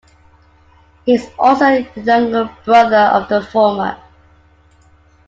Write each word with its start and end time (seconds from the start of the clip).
He 1.05 1.13
is 1.13 1.29
also 1.37 1.83
the 1.83 2.01
younger 2.01 2.49
brother 2.65 2.97
of 2.97 3.29
the 3.29 3.39
former. 3.39 3.99